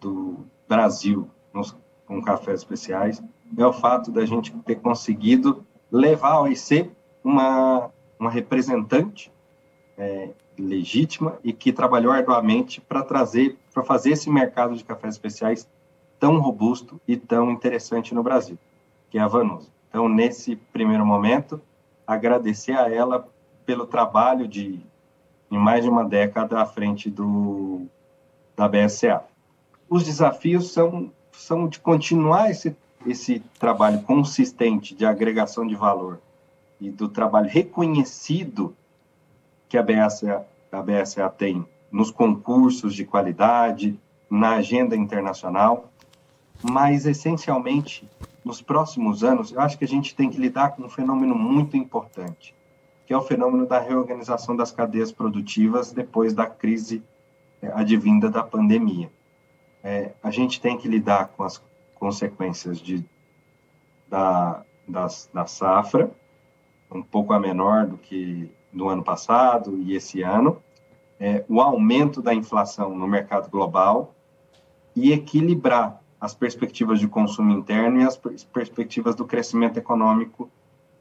do 0.00 0.46
Brasil 0.68 1.28
nos, 1.52 1.76
com 2.06 2.22
cafés 2.22 2.60
especiais 2.60 3.22
é 3.56 3.66
o 3.66 3.72
fato 3.72 4.10
da 4.10 4.24
gente 4.24 4.52
ter 4.64 4.76
conseguido 4.76 5.64
levar 5.90 6.32
ao 6.32 6.44
OIC 6.44 6.90
uma, 7.24 7.90
uma 8.18 8.30
representante 8.30 9.32
é, 9.96 10.30
legítima 10.58 11.38
e 11.42 11.52
que 11.52 11.72
trabalhou 11.72 12.12
arduamente 12.12 12.80
para 12.80 13.02
trazer, 13.02 13.56
para 13.72 13.82
fazer 13.82 14.10
esse 14.10 14.30
mercado 14.30 14.76
de 14.76 14.84
cafés 14.84 15.14
especiais 15.14 15.68
tão 16.18 16.40
robusto 16.40 17.00
e 17.06 17.16
tão 17.16 17.50
interessante 17.50 18.14
no 18.14 18.22
Brasil, 18.22 18.58
que 19.10 19.18
é 19.18 19.20
a 19.20 19.28
Vanusa. 19.28 19.68
Então, 19.88 20.08
nesse 20.08 20.56
primeiro 20.56 21.04
momento, 21.04 21.60
agradecer 22.06 22.72
a 22.72 22.92
ela 22.92 23.28
pelo 23.64 23.86
trabalho 23.86 24.46
de, 24.46 24.80
em 25.50 25.58
mais 25.58 25.84
de 25.84 25.90
uma 25.90 26.04
década 26.04 26.60
à 26.60 26.66
frente 26.66 27.10
do, 27.10 27.86
da 28.56 28.68
BSA. 28.68 29.22
Os 29.88 30.04
desafios 30.04 30.72
são, 30.72 31.10
são 31.32 31.68
de 31.68 31.80
continuar 31.80 32.50
esse, 32.50 32.76
esse 33.06 33.40
trabalho 33.58 34.02
consistente 34.02 34.94
de 34.94 35.04
agregação 35.06 35.66
de 35.66 35.74
valor 35.74 36.20
e 36.80 36.90
do 36.90 37.08
trabalho 37.08 37.48
reconhecido 37.48 38.74
que 39.68 39.76
a 39.76 39.82
BSA, 39.82 40.46
a 40.72 40.82
BSA 40.82 41.28
tem 41.30 41.66
nos 41.90 42.10
concursos 42.10 42.94
de 42.94 43.04
qualidade, 43.04 43.98
na 44.30 44.56
agenda 44.56 44.94
internacional, 44.94 45.90
mas 46.62 47.06
essencialmente 47.06 48.08
nos 48.44 48.62
próximos 48.62 49.22
anos, 49.22 49.52
eu 49.52 49.60
acho 49.60 49.78
que 49.78 49.84
a 49.84 49.88
gente 49.88 50.14
tem 50.14 50.30
que 50.30 50.38
lidar 50.38 50.70
com 50.70 50.84
um 50.84 50.88
fenômeno 50.88 51.34
muito 51.34 51.76
importante, 51.76 52.54
que 53.06 53.12
é 53.12 53.16
o 53.16 53.22
fenômeno 53.22 53.66
da 53.66 53.78
reorganização 53.78 54.56
das 54.56 54.72
cadeias 54.72 55.12
produtivas 55.12 55.92
depois 55.92 56.32
da 56.32 56.46
crise 56.46 57.02
é, 57.60 57.68
advinda 57.68 58.30
da 58.30 58.42
pandemia. 58.42 59.10
É, 59.82 60.12
a 60.22 60.30
gente 60.30 60.60
tem 60.60 60.76
que 60.76 60.88
lidar 60.88 61.28
com 61.28 61.44
as 61.44 61.62
consequências 61.94 62.80
de, 62.80 63.04
da, 64.08 64.62
das, 64.86 65.28
da 65.32 65.46
safra, 65.46 66.10
um 66.90 67.02
pouco 67.02 67.32
a 67.32 67.38
menor 67.38 67.86
do 67.86 67.98
que 67.98 68.50
no 68.72 68.88
ano 68.88 69.02
passado 69.02 69.76
e 69.82 69.94
esse 69.94 70.22
ano, 70.22 70.62
é, 71.20 71.44
o 71.48 71.60
aumento 71.60 72.22
da 72.22 72.32
inflação 72.32 72.96
no 72.96 73.06
mercado 73.06 73.50
global 73.50 74.14
e 74.94 75.12
equilibrar 75.12 76.00
as 76.20 76.34
perspectivas 76.34 76.98
de 76.98 77.06
consumo 77.06 77.52
interno 77.52 78.00
e 78.00 78.04
as 78.04 78.16
perspectivas 78.16 79.14
do 79.14 79.24
crescimento 79.24 79.78
econômico 79.78 80.50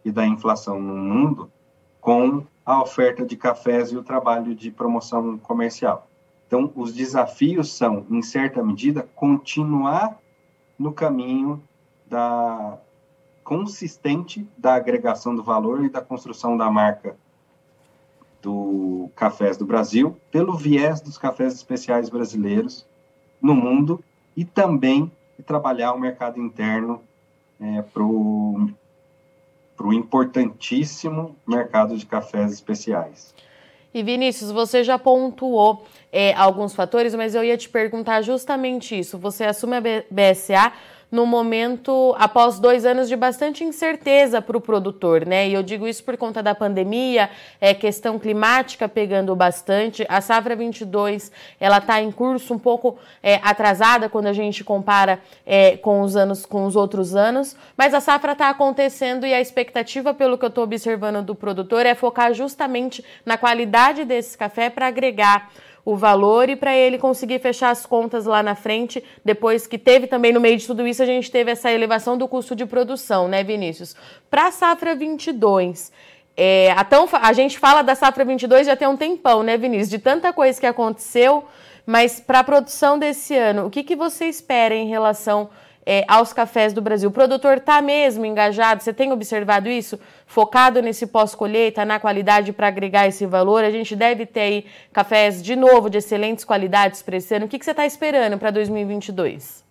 e 0.05 0.11
da 0.11 0.25
inflação 0.25 0.79
no 0.79 0.95
mundo 0.95 1.51
com 1.99 2.45
a 2.65 2.81
oferta 2.81 3.25
de 3.25 3.35
cafés 3.35 3.91
e 3.91 3.97
o 3.97 4.03
trabalho 4.03 4.53
de 4.53 4.69
promoção 4.69 5.37
comercial. 5.37 6.07
Então, 6.45 6.71
os 6.75 6.93
desafios 6.93 7.73
são, 7.73 8.05
em 8.09 8.21
certa 8.21 8.63
medida, 8.63 9.07
continuar 9.15 10.17
no 10.77 10.93
caminho 10.93 11.61
da 12.05 12.77
consistente 13.43 14.47
da 14.57 14.75
agregação 14.75 15.35
do 15.35 15.43
valor 15.43 15.83
e 15.83 15.89
da 15.89 16.01
construção 16.01 16.57
da 16.57 16.69
marca 16.69 17.17
do 18.41 19.09
Cafés 19.15 19.57
do 19.57 19.65
Brasil 19.65 20.17
pelo 20.31 20.55
viés 20.55 21.01
dos 21.01 21.17
cafés 21.17 21.53
especiais 21.53 22.09
brasileiros 22.09 22.85
no 23.41 23.55
mundo 23.55 24.03
e 24.37 24.45
também 24.45 25.11
trabalhar 25.47 25.93
o 25.93 25.99
mercado 25.99 26.39
interno 26.39 27.01
é, 27.59 27.81
para 27.81 28.03
o 28.03 28.69
importantíssimo 29.91 31.35
mercado 31.45 31.97
de 31.97 32.05
cafés 32.05 32.53
especiais. 32.53 33.35
E 33.93 34.03
Vinícius, 34.03 34.51
você 34.51 34.83
já 34.83 34.99
pontuou 34.99 35.83
é, 36.11 36.33
alguns 36.35 36.75
fatores, 36.75 37.15
mas 37.15 37.33
eu 37.33 37.43
ia 37.43 37.57
te 37.57 37.67
perguntar 37.67 38.21
justamente 38.21 38.97
isso. 38.97 39.17
Você 39.17 39.43
assume 39.43 39.77
a 39.77 39.81
BSA 39.81 40.71
no 41.11 41.25
momento 41.25 42.15
após 42.19 42.59
dois 42.59 42.85
anos 42.85 43.07
de 43.07 43.15
bastante 43.15 43.63
incerteza 43.63 44.41
para 44.41 44.57
o 44.57 44.61
produtor, 44.61 45.25
né? 45.25 45.47
E 45.47 45.53
eu 45.53 45.63
digo 45.63 45.87
isso 45.87 46.03
por 46.03 46.17
conta 46.17 46.43
da 46.43 46.53
pandemia, 46.53 47.29
é 47.61 47.73
questão 47.73 48.19
climática 48.19 48.89
pegando 48.89 49.35
bastante. 49.35 50.05
A 50.09 50.19
safra 50.19 50.55
22 50.55 51.31
ela 51.59 51.77
está 51.77 52.01
em 52.01 52.11
curso 52.11 52.53
um 52.53 52.59
pouco 52.59 52.97
é, 53.23 53.35
atrasada 53.43 54.09
quando 54.09 54.27
a 54.27 54.33
gente 54.33 54.63
compara 54.63 55.19
é, 55.45 55.77
com 55.77 56.01
os 56.01 56.15
anos 56.15 56.45
com 56.45 56.65
os 56.65 56.75
outros 56.75 57.15
anos, 57.15 57.55
mas 57.77 57.93
a 57.93 58.01
safra 58.01 58.33
está 58.33 58.49
acontecendo 58.49 59.25
e 59.25 59.33
a 59.33 59.39
expectativa, 59.39 60.13
pelo 60.13 60.37
que 60.37 60.45
eu 60.45 60.49
estou 60.49 60.63
observando 60.63 61.23
do 61.23 61.35
produtor, 61.35 61.85
é 61.85 61.95
focar 61.95 62.33
justamente 62.33 63.03
na 63.25 63.37
qualidade 63.37 64.03
desse 64.03 64.37
café 64.37 64.69
para 64.69 64.87
agregar 64.87 65.49
o 65.87 65.95
valor 65.95 66.49
e 66.49 66.55
para 66.57 66.75
ele 66.75 66.97
conseguir 66.97 67.39
fechar 67.39 67.69
as 67.69 67.85
contas 67.85 68.25
lá 68.25 68.43
na 68.43 68.55
frente, 68.55 69.01
depois 69.23 69.65
que 69.65 69.77
teve 69.77 70.05
também 70.05 70.33
no 70.33 70.39
meio 70.41 70.57
de 70.57 70.67
tudo 70.67 70.85
isso, 70.85 71.01
a 71.01 71.05
gente 71.05 71.31
teve 71.31 71.49
essa 71.49 71.71
elevação 71.71 72.17
do 72.17 72.27
custo 72.27 72.53
de 72.53 72.65
produção, 72.65 73.29
né, 73.29 73.41
Vinícius? 73.41 73.95
Para 74.29 74.47
a 74.47 74.51
safra 74.51 74.93
22, 74.93 75.89
é, 76.35 76.73
a, 76.73 76.83
tão, 76.83 77.07
a 77.13 77.31
gente 77.31 77.57
fala 77.57 77.83
da 77.83 77.95
safra 77.95 78.25
22 78.25 78.67
já 78.67 78.75
tem 78.75 78.85
um 78.85 78.97
tempão, 78.97 79.43
né, 79.43 79.55
Vinícius? 79.55 79.89
De 79.89 79.97
tanta 79.97 80.33
coisa 80.33 80.59
que 80.59 80.65
aconteceu, 80.65 81.45
mas 81.85 82.19
para 82.19 82.39
a 82.39 82.43
produção 82.43 82.99
desse 82.99 83.33
ano, 83.37 83.67
o 83.67 83.69
que, 83.69 83.81
que 83.81 83.95
você 83.95 84.25
espera 84.25 84.75
em 84.75 84.89
relação 84.89 85.49
é, 85.89 86.03
aos 86.05 86.33
cafés 86.33 86.73
do 86.73 86.81
Brasil. 86.81 87.07
O 87.07 87.13
produtor 87.13 87.59
está 87.59 87.81
mesmo 87.81 88.25
engajado? 88.25 88.83
Você 88.83 88.91
tem 88.91 89.13
observado 89.13 89.69
isso? 89.69 89.97
Focado 90.25 90.81
nesse 90.81 91.07
pós-colheita, 91.07 91.85
na 91.85 91.97
qualidade 91.97 92.51
para 92.51 92.67
agregar 92.67 93.07
esse 93.07 93.25
valor? 93.25 93.63
A 93.63 93.71
gente 93.71 93.95
deve 93.95 94.25
ter 94.25 94.39
aí 94.41 94.65
cafés, 94.91 95.41
de 95.41 95.55
novo, 95.55 95.89
de 95.89 95.99
excelentes 95.99 96.43
qualidades 96.43 97.01
para 97.01 97.15
esse 97.15 97.33
ano. 97.33 97.45
O 97.45 97.47
que, 97.47 97.57
que 97.57 97.63
você 97.63 97.71
está 97.71 97.85
esperando 97.85 98.37
para 98.37 98.51
2022? 98.51 99.63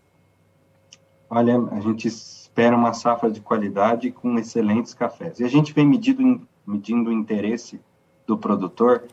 Olha, 1.29 1.59
a 1.71 1.81
gente 1.81 2.09
espera 2.09 2.75
uma 2.75 2.95
safra 2.95 3.31
de 3.31 3.43
qualidade 3.43 4.11
com 4.11 4.39
excelentes 4.39 4.95
cafés. 4.95 5.39
E 5.39 5.45
a 5.45 5.49
gente 5.49 5.75
vem 5.75 5.87
medindo, 5.87 6.49
medindo 6.67 7.11
o 7.11 7.13
interesse 7.13 7.79
do 8.27 8.39
produtor 8.39 9.05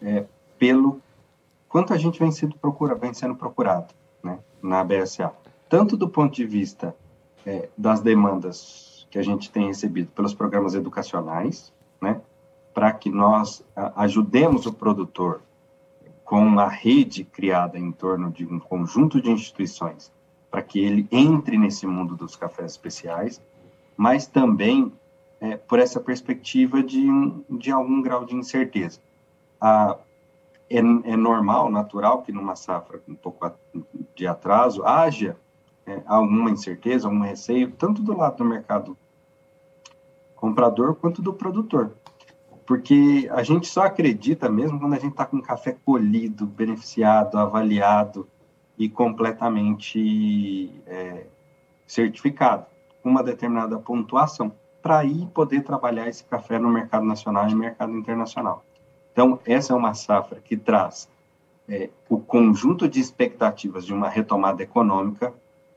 é, 0.00 0.26
pelo 0.60 1.00
quanto 1.68 1.92
a 1.92 1.98
gente 1.98 2.20
vem 2.20 2.30
sendo, 2.30 2.54
procura, 2.56 2.94
vem 2.94 3.12
sendo 3.12 3.34
procurado 3.34 3.92
né, 4.22 4.38
na 4.62 4.84
BSA. 4.84 5.41
Tanto 5.72 5.96
do 5.96 6.06
ponto 6.06 6.34
de 6.34 6.44
vista 6.44 6.94
é, 7.46 7.70
das 7.78 8.02
demandas 8.02 9.06
que 9.10 9.18
a 9.18 9.22
gente 9.22 9.50
tem 9.50 9.68
recebido 9.68 10.10
pelos 10.10 10.34
programas 10.34 10.74
educacionais, 10.74 11.72
né, 11.98 12.20
para 12.74 12.92
que 12.92 13.08
nós 13.08 13.64
ajudemos 13.96 14.66
o 14.66 14.72
produtor 14.74 15.40
com 16.26 16.60
a 16.60 16.68
rede 16.68 17.24
criada 17.24 17.78
em 17.78 17.90
torno 17.90 18.30
de 18.30 18.44
um 18.44 18.60
conjunto 18.60 19.18
de 19.18 19.30
instituições 19.30 20.12
para 20.50 20.60
que 20.60 20.78
ele 20.78 21.08
entre 21.10 21.56
nesse 21.56 21.86
mundo 21.86 22.14
dos 22.14 22.36
cafés 22.36 22.72
especiais, 22.72 23.40
mas 23.96 24.26
também 24.26 24.92
é, 25.40 25.56
por 25.56 25.78
essa 25.78 25.98
perspectiva 25.98 26.82
de, 26.82 27.06
de 27.48 27.72
algum 27.72 28.02
grau 28.02 28.26
de 28.26 28.34
incerteza. 28.34 29.00
Ah, 29.58 29.96
é, 30.68 30.80
é, 30.80 31.16
normal, 31.16 31.70
natural 31.70 32.20
que 32.20 32.30
numa 32.30 32.56
safra 32.56 32.98
com 32.98 33.12
um 33.12 33.14
pouco 33.14 33.50
de 34.14 34.26
atraso 34.26 34.84
haja 34.84 35.34
é, 35.86 36.02
alguma 36.06 36.50
incerteza, 36.50 37.08
algum 37.08 37.20
receio, 37.20 37.70
tanto 37.72 38.02
do 38.02 38.16
lado 38.16 38.38
do 38.38 38.44
mercado 38.44 38.96
comprador 40.36 40.94
quanto 40.94 41.22
do 41.22 41.32
produtor. 41.32 41.92
Porque 42.66 43.28
a 43.32 43.42
gente 43.42 43.66
só 43.66 43.82
acredita 43.82 44.48
mesmo 44.48 44.78
quando 44.78 44.94
a 44.94 44.98
gente 44.98 45.12
está 45.12 45.26
com 45.26 45.40
café 45.40 45.76
colhido, 45.84 46.46
beneficiado, 46.46 47.36
avaliado, 47.36 48.26
e 48.78 48.88
completamente 48.88 50.70
é, 50.86 51.26
certificado, 51.86 52.66
com 53.02 53.10
uma 53.10 53.22
determinada 53.22 53.78
pontuação, 53.78 54.52
para 54.82 54.98
aí 54.98 55.26
poder 55.26 55.62
trabalhar 55.62 56.08
esse 56.08 56.24
café 56.24 56.58
no 56.58 56.68
mercado 56.68 57.04
nacional 57.04 57.48
e 57.48 57.54
mercado 57.54 57.96
internacional. 57.96 58.64
Então, 59.12 59.38
essa 59.46 59.72
é 59.72 59.76
uma 59.76 59.94
safra 59.94 60.40
que 60.40 60.56
traz 60.56 61.08
é, 61.68 61.90
o 62.08 62.18
conjunto 62.18 62.88
de 62.88 62.98
expectativas 62.98 63.84
de 63.86 63.92
uma 63.92 64.08
retomada 64.08 64.62
econômica 64.62 65.32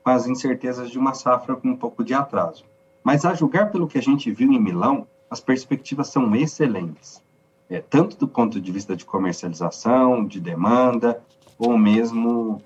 com 0.06 0.10
as 0.10 0.28
incertezas 0.28 0.88
de 0.88 1.00
uma 1.00 1.14
safra 1.14 1.56
com 1.56 1.66
um 1.66 1.76
pouco 1.76 2.04
de 2.04 2.14
atraso. 2.14 2.64
Mas, 3.02 3.24
a 3.24 3.34
julgar 3.34 3.72
pelo 3.72 3.88
que 3.88 3.98
a 3.98 4.00
gente 4.00 4.30
viu 4.30 4.52
em 4.52 4.60
Milão, 4.60 5.04
as 5.28 5.40
perspectivas 5.40 6.06
são 6.06 6.36
excelentes, 6.36 7.20
é, 7.68 7.80
tanto 7.80 8.16
do 8.16 8.28
ponto 8.28 8.60
de 8.60 8.70
vista 8.70 8.94
de 8.94 9.04
comercialização, 9.04 10.24
de 10.24 10.38
demanda, 10.38 11.20
ou 11.58 11.76
mesmo 11.76 12.62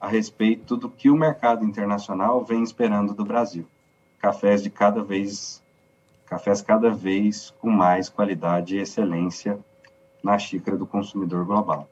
a 0.00 0.08
respeito 0.08 0.76
do 0.76 0.90
que 0.90 1.08
o 1.08 1.14
mercado 1.14 1.64
internacional 1.64 2.44
vem 2.44 2.64
esperando 2.64 3.14
do 3.14 3.24
Brasil. 3.24 3.64
Cafés 4.18 4.60
de 4.60 4.68
cada 4.68 5.04
vez, 5.04 5.62
cafés 6.26 6.62
cada 6.62 6.90
vez 6.90 7.54
com 7.60 7.70
mais 7.70 8.08
qualidade 8.08 8.74
e 8.74 8.80
excelência 8.80 9.56
na 10.20 10.36
xícara 10.36 10.76
do 10.76 10.84
consumidor 10.84 11.44
global. 11.44 11.88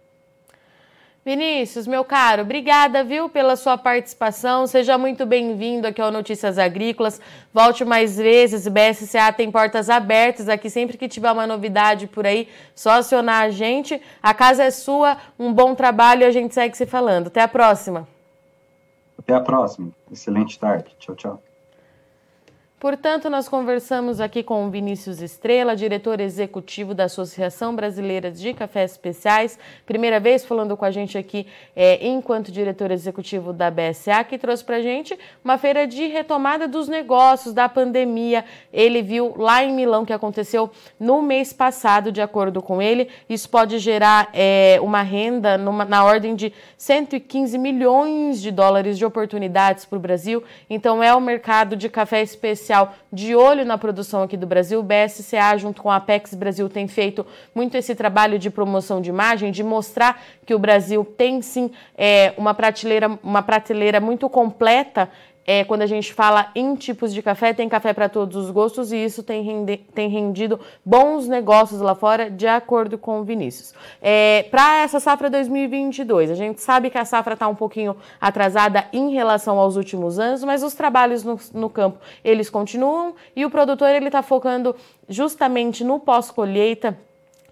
Vinícius, 1.23 1.87
meu 1.87 2.03
caro, 2.03 2.41
obrigada, 2.43 3.05
viu, 3.05 3.29
pela 3.29 3.55
sua 3.55 3.77
participação. 3.77 4.67
Seja 4.67 4.97
muito 4.97 5.27
bem-vindo 5.27 5.87
aqui 5.87 6.01
ao 6.01 6.11
Notícias 6.11 6.59
Agrícolas. 6.59 7.21
Volte 7.53 7.85
mais 7.85 8.17
vezes. 8.17 8.67
BSCA 8.67 9.31
tem 9.31 9.51
portas 9.51 9.91
abertas 9.91 10.49
aqui 10.49 10.71
sempre 10.71 10.97
que 10.97 11.07
tiver 11.07 11.31
uma 11.31 11.47
novidade 11.47 12.07
por 12.07 12.27
aí, 12.27 12.49
só 12.75 12.93
acionar 12.93 13.43
a 13.43 13.51
gente. 13.51 14.01
A 14.23 14.33
casa 14.33 14.65
é 14.65 14.71
sua. 14.71 15.19
Um 15.39 15.53
bom 15.53 15.75
trabalho 15.75 16.23
e 16.23 16.25
a 16.25 16.31
gente 16.31 16.55
segue 16.55 16.75
se 16.75 16.87
falando. 16.87 17.27
Até 17.27 17.43
a 17.43 17.49
próxima. 17.49 18.09
Até 19.19 19.35
a 19.35 19.41
próxima. 19.41 19.91
Excelente 20.11 20.59
tarde. 20.59 20.97
Tchau, 20.99 21.15
tchau. 21.15 21.43
Portanto, 22.81 23.29
nós 23.29 23.47
conversamos 23.47 24.23
aqui 24.23 24.43
com 24.43 24.67
o 24.67 24.71
Vinícius 24.71 25.21
Estrela, 25.21 25.77
diretor 25.77 26.19
executivo 26.19 26.95
da 26.95 27.05
Associação 27.05 27.77
Brasileira 27.77 28.31
de 28.31 28.55
Cafés 28.55 28.93
Especiais, 28.93 29.59
primeira 29.85 30.19
vez 30.19 30.47
falando 30.47 30.75
com 30.79 30.87
a 30.87 30.91
gente 30.91 31.19
aqui 31.19 31.47
é, 31.77 32.09
enquanto 32.09 32.51
diretor 32.51 32.91
executivo 32.91 33.53
da 33.53 33.71
BSA, 33.71 34.25
que 34.25 34.39
trouxe 34.39 34.65
para 34.65 34.77
a 34.77 34.81
gente 34.81 35.15
uma 35.45 35.59
feira 35.59 35.87
de 35.87 36.07
retomada 36.07 36.67
dos 36.67 36.89
negócios 36.89 37.53
da 37.53 37.69
pandemia. 37.69 38.47
Ele 38.73 39.03
viu 39.03 39.35
lá 39.37 39.63
em 39.63 39.75
Milão 39.75 40.07
que 40.07 40.15
aconteceu 40.15 40.71
no 40.99 41.21
mês 41.21 41.53
passado, 41.53 42.11
de 42.11 42.23
acordo 42.23 42.63
com 42.63 42.81
ele. 42.81 43.11
Isso 43.29 43.51
pode 43.51 43.79
gerar 43.79 44.31
é, 44.33 44.79
uma 44.81 45.03
renda 45.03 45.59
numa, 45.59 45.85
na 45.85 46.03
ordem 46.03 46.35
de 46.35 46.51
115 46.79 47.59
milhões 47.59 48.41
de 48.41 48.51
dólares 48.51 48.97
de 48.97 49.05
oportunidades 49.05 49.85
para 49.85 49.99
o 49.99 50.01
Brasil. 50.01 50.43
Então, 50.71 51.03
é 51.03 51.15
o 51.15 51.21
mercado 51.21 51.77
de 51.77 51.87
café 51.91 52.23
especial 52.23 52.70
especial 52.71 52.95
de 53.13 53.35
olho 53.35 53.65
na 53.65 53.77
produção 53.77 54.23
aqui 54.23 54.37
do 54.37 54.47
Brasil. 54.47 54.79
O 54.79 54.83
BSCA, 54.83 55.57
junto 55.59 55.83
com 55.83 55.91
a 55.91 55.97
Apex 55.97 56.35
Brasil, 56.35 56.69
tem 56.69 56.87
feito 56.87 57.27
muito 57.55 57.77
esse 57.77 57.95
trabalho 57.95 58.39
de 58.39 58.49
promoção 58.49 59.01
de 59.01 59.11
imagem, 59.11 59.51
de 59.51 59.65
mostrar 59.65 60.23
que 60.47 60.55
o 60.55 60.59
Brasil 60.59 61.05
tem 61.05 61.43
sim 61.43 61.71
é, 61.99 62.33
uma, 62.37 62.55
prateleira, 62.55 63.19
uma 63.23 63.43
prateleira 63.43 64.01
muito 64.01 64.29
completa 64.29 65.11
é, 65.47 65.65
quando 65.65 65.83
a 65.83 65.87
gente 65.87 66.13
fala 66.13 66.51
em 66.55 66.75
tipos 66.75 67.13
de 67.13 67.23
café, 67.23 67.53
tem 67.53 67.69
café 67.69 67.93
para 67.93 68.09
todos 68.09 68.37
os 68.37 68.51
gostos 68.51 68.93
e 68.93 68.97
isso 68.97 69.23
tem, 69.23 69.43
rende, 69.43 69.79
tem 69.95 70.09
rendido 70.09 70.61
bons 70.85 71.27
negócios 71.27 71.81
lá 71.81 71.95
fora, 71.95 72.31
de 72.31 72.47
acordo 72.47 72.99
com 72.99 73.21
o 73.21 73.25
Vinícius. 73.25 73.75
É, 74.01 74.47
para 74.51 74.83
essa 74.83 75.01
safra 75.01 75.29
2022, 75.31 76.31
a 76.31 76.35
gente 76.35 76.61
sabe 76.61 76.91
que 76.91 76.99
a 76.99 77.05
safra 77.05 77.35
está 77.35 77.49
um 77.49 77.55
pouquinho 77.55 77.97
atrasada 78.21 78.87
em 78.93 79.11
relação 79.11 79.59
aos 79.59 79.77
últimos 79.77 80.19
anos, 80.19 80.45
mas 80.45 80.63
os 80.63 80.75
trabalhos 80.75 81.25
no, 81.25 81.39
no 81.55 81.71
campo 81.71 81.99
eles 82.25 82.49
continuam 82.49 83.15
e 83.35 83.45
o 83.45 83.51
produtor 83.51 83.89
ele 83.91 84.07
está 84.07 84.23
focando 84.23 84.77
justamente 85.09 85.83
no 85.83 85.99
pós-colheita 85.99 86.97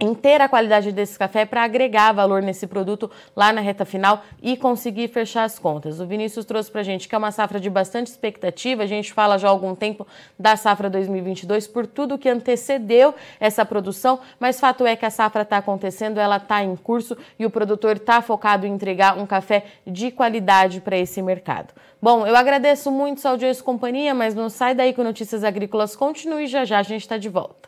em 0.00 0.14
ter 0.14 0.40
a 0.40 0.48
qualidade 0.48 0.92
desse 0.92 1.18
café 1.18 1.44
para 1.44 1.62
agregar 1.62 2.12
valor 2.12 2.42
nesse 2.42 2.66
produto 2.66 3.10
lá 3.34 3.52
na 3.52 3.60
reta 3.60 3.84
final 3.84 4.22
e 4.42 4.56
conseguir 4.56 5.08
fechar 5.08 5.44
as 5.44 5.58
contas. 5.58 6.00
O 6.00 6.06
Vinícius 6.06 6.44
trouxe 6.44 6.70
para 6.70 6.80
a 6.80 6.84
gente 6.84 7.08
que 7.08 7.14
é 7.14 7.18
uma 7.18 7.32
safra 7.32 7.58
de 7.58 7.68
bastante 7.68 8.08
expectativa, 8.08 8.82
a 8.82 8.86
gente 8.86 9.12
fala 9.12 9.38
já 9.38 9.48
há 9.48 9.50
algum 9.50 9.74
tempo 9.74 10.06
da 10.38 10.56
safra 10.56 10.88
2022 10.88 11.66
por 11.66 11.86
tudo 11.86 12.18
que 12.18 12.28
antecedeu 12.28 13.14
essa 13.40 13.64
produção, 13.64 14.20
mas 14.38 14.60
fato 14.60 14.86
é 14.86 14.94
que 14.94 15.06
a 15.06 15.10
safra 15.10 15.42
está 15.42 15.58
acontecendo, 15.58 16.18
ela 16.18 16.36
está 16.36 16.62
em 16.62 16.76
curso 16.76 17.16
e 17.38 17.44
o 17.44 17.50
produtor 17.50 17.96
está 17.96 18.22
focado 18.22 18.66
em 18.66 18.72
entregar 18.72 19.18
um 19.18 19.26
café 19.26 19.64
de 19.86 20.10
qualidade 20.10 20.80
para 20.80 20.96
esse 20.96 21.20
mercado. 21.22 21.74
Bom, 22.00 22.26
eu 22.26 22.36
agradeço 22.36 22.92
muito 22.92 23.20
sua 23.20 23.32
audiência 23.32 23.60
e 23.60 23.64
companhia, 23.64 24.14
mas 24.14 24.34
não 24.34 24.48
sai 24.48 24.74
daí 24.74 24.92
com 24.92 25.02
Notícias 25.02 25.42
Agrícolas. 25.42 25.96
Continue 25.96 26.46
já 26.46 26.64
já, 26.64 26.78
a 26.78 26.82
gente 26.82 27.02
está 27.02 27.18
de 27.18 27.28
volta. 27.28 27.67